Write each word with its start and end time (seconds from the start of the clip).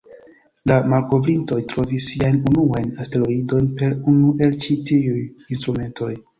La 0.69 0.77
malkovrintoj 0.93 1.57
trovis 1.73 2.07
siajn 2.15 2.41
unuajn 2.53 2.89
asteroidojn 3.05 3.71
per 3.83 3.95
unu 4.15 4.35
el 4.47 4.59
ĉi-tiuj 4.67 5.17
instrumentoj. 5.23 6.13